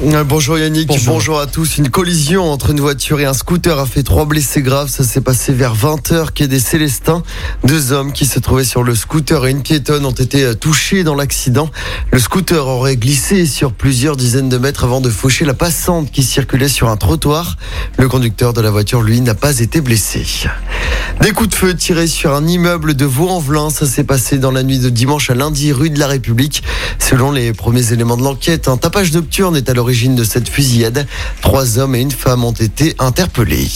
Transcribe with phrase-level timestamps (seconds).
[0.00, 1.40] Bonjour Yannick, bonjour.
[1.40, 1.76] à tous.
[1.76, 4.88] Une collision entre une voiture et un scooter a fait trois blessés graves.
[4.88, 7.24] Ça s'est passé vers 20h, quai des Célestins.
[7.64, 11.02] Deux hommes qui se trouvaient sur le scooter et une piétonne ont été euh, touchés
[11.02, 11.68] dans l'accident.
[12.12, 16.22] Le scooter aurait glissé sur plusieurs dizaines de mètres avant de faucher la passante qui
[16.22, 17.56] circulait sur un trottoir.
[17.98, 20.24] Le conducteur de la voiture, lui, n'a pas été blessé.
[21.20, 23.70] Des coups de feu tirés sur un immeuble de Vaux-en-Velin.
[23.70, 26.62] Ça s'est passé dans la nuit de dimanche à lundi, rue de la République.
[27.00, 31.06] Selon les premiers éléments de l'enquête, un tapage nocturne est à l'origine de cette fusillade.
[31.40, 33.66] Trois hommes et une femme ont été interpellés.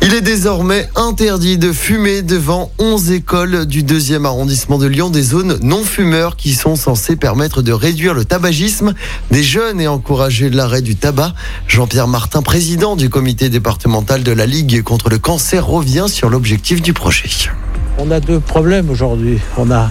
[0.00, 5.22] Il est désormais interdit de fumer devant 11 écoles du deuxième arrondissement de Lyon, des
[5.22, 8.94] zones non fumeurs qui sont censées permettre de réduire le tabagisme
[9.30, 11.34] des jeunes et encourager l'arrêt du tabac.
[11.68, 16.80] Jean-Pierre Martin, président du comité départemental de la Ligue contre le cancer, revient sur l'objectif
[16.80, 17.28] du projet.
[17.98, 19.38] On a deux problèmes aujourd'hui.
[19.56, 19.88] On a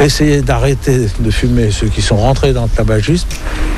[0.00, 3.28] essayé d'arrêter de fumer ceux qui sont rentrés dans le tabagisme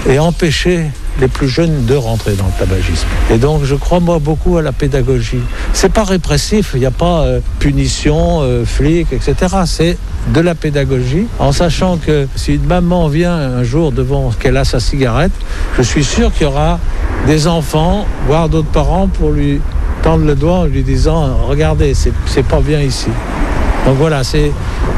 [0.08, 0.84] et empêcher
[1.20, 3.06] les plus jeunes de rentrer dans le tabagisme.
[3.30, 5.40] Et donc je crois moi beaucoup à la pédagogie.
[5.72, 9.34] C'est pas répressif, il n'y a pas euh, punition, euh, flic, etc.
[9.66, 9.98] C'est
[10.32, 14.64] de la pédagogie, en sachant que si une maman vient un jour devant qu'elle a
[14.64, 15.32] sa cigarette,
[15.76, 16.78] je suis sûr qu'il y aura
[17.26, 19.60] des enfants, voire d'autres parents, pour lui
[20.02, 23.08] tendre le doigt en lui disant regardez, c'est pas bien ici.
[23.84, 24.50] Donc voilà, c'est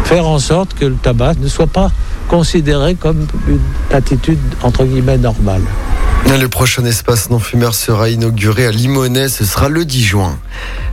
[0.05, 1.91] faire en sorte que le tabac ne soit pas
[2.29, 3.61] considéré comme une
[3.93, 5.63] attitude entre guillemets normale.
[6.29, 10.39] Le prochain espace non-fumeur sera inauguré à Limonest, ce sera le 10 juin.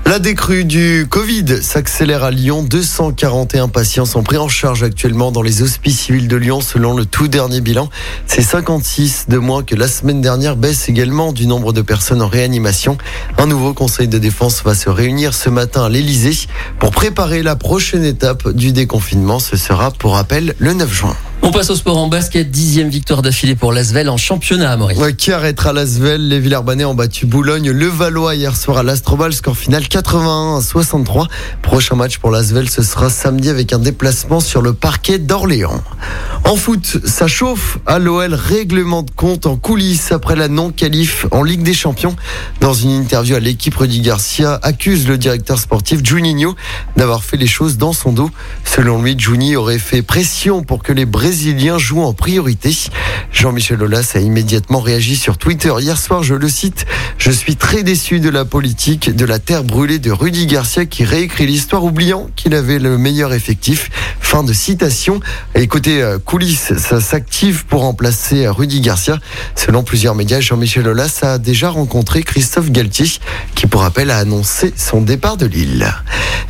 [0.05, 2.63] La décrue du Covid s'accélère à Lyon.
[2.63, 7.05] 241 patients sont pris en charge actuellement dans les hospices civils de Lyon selon le
[7.05, 7.89] tout dernier bilan.
[8.25, 12.27] C'est 56 de moins que la semaine dernière, baisse également du nombre de personnes en
[12.27, 12.97] réanimation.
[13.37, 16.47] Un nouveau conseil de défense va se réunir ce matin à l'Elysée
[16.79, 19.39] pour préparer la prochaine étape du déconfinement.
[19.39, 21.15] Ce sera pour rappel le 9 juin.
[21.45, 24.97] On passe au sport en basket, dixième victoire d'affilée pour l'Asvel en championnat à Maurice.
[24.97, 27.69] Ouais, qui arrêtera l'Asvel Les Villarbanais ont battu Boulogne.
[27.69, 31.27] Le Valois hier soir à l'Astrobal, score final 81 à 63.
[31.61, 35.83] Prochain match pour l'Asvel, ce sera samedi avec un déplacement sur le parquet d'Orléans.
[36.45, 41.43] En foot, ça chauffe à l'OL, règlement de compte en coulisses après la non-qualif en
[41.43, 42.15] Ligue des Champions.
[42.61, 46.55] Dans une interview à l'équipe, Rudy Garcia accuse le directeur sportif Juninho
[46.95, 48.31] d'avoir fait les choses dans son dos.
[48.63, 51.32] Selon lui, Juni aurait fait pression pour que les Brésiliens
[51.77, 52.71] jouent en priorité.
[53.31, 56.85] Jean-Michel Aulas a immédiatement réagi sur Twitter hier soir, je le cite,
[57.17, 61.03] je suis très déçu de la politique de la terre brûlée de Rudy Garcia qui
[61.03, 63.89] réécrit l'histoire oubliant qu'il avait le meilleur effectif.
[64.19, 65.19] Fin de citation.
[65.55, 69.19] Et côté euh, coulisses, ça s'active pour remplacer euh, Rudy Garcia.
[69.55, 73.05] Selon plusieurs médias, Jean-Michel Aulas a déjà rencontré Christophe Galtier,
[73.55, 75.93] qui pour rappel a annoncé son départ de Lille.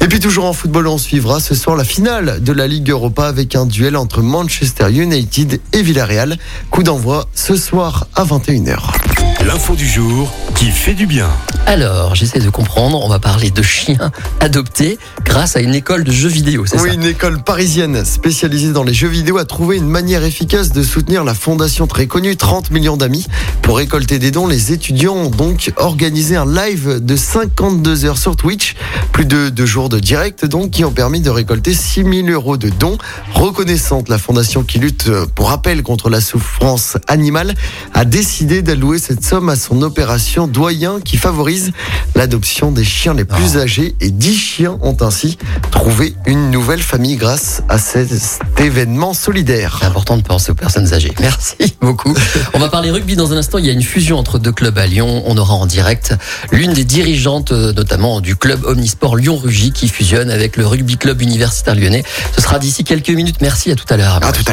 [0.02, 3.28] Et puis toujours en football, on suivra ce soir la finale de la Ligue Europa
[3.28, 6.38] avec un duel entre Manchester United et Villarreal.
[6.70, 8.78] Coup d'envoi ce soir à 21h.
[9.46, 11.30] L'info du jour qui fait du bien.
[11.66, 16.12] Alors, j'essaie de comprendre, on va parler de chiens adoptés grâce à une école de
[16.12, 19.78] jeux vidéo, c'est Oui, ça une école parisienne spécialisée dans les jeux vidéo a trouvé
[19.78, 23.26] une manière efficace de soutenir la fondation très connue 30 millions d'amis.
[23.62, 28.36] Pour récolter des dons, les étudiants ont donc organisé un live de 52 heures sur
[28.36, 28.76] Twitch.
[29.12, 32.58] Plus de deux jours de direct donc qui ont permis de récolter 6 000 euros
[32.58, 32.98] de dons.
[33.34, 37.54] Reconnaissante, la fondation qui lutte euh, pour rappel contre la souffrance animale
[37.94, 41.72] a décidé d'allouer cette somme à son opération Doyen qui favorise
[42.16, 45.38] l'adoption des chiens les plus âgés et 10 chiens ont ainsi
[45.72, 48.12] trouvé une nouvelle famille grâce à cet
[48.58, 49.78] événement solidaire.
[49.80, 51.14] C'est important de penser aux personnes âgées.
[51.20, 52.14] Merci beaucoup.
[52.54, 53.58] On va parler rugby dans un instant.
[53.58, 55.24] Il y a une fusion entre deux clubs à Lyon.
[55.26, 56.16] On aura en direct
[56.52, 61.22] l'une des dirigeantes, euh, notamment du club Omnisport Lyon-Rugy, qui fusionne avec le rugby club
[61.22, 62.04] universitaire lyonnais.
[62.36, 63.38] Ce sera d'ici quelques minutes.
[63.42, 64.20] Merci à tout à l'heure.
[64.22, 64.53] À tout à